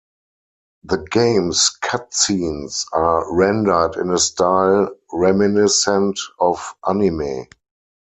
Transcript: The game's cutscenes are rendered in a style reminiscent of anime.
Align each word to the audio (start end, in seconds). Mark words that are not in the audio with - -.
The 0.83 0.97
game's 0.97 1.77
cutscenes 1.83 2.85
are 2.91 3.31
rendered 3.35 3.97
in 3.97 4.09
a 4.09 4.17
style 4.17 4.89
reminiscent 5.13 6.19
of 6.39 6.73
anime. 6.89 7.45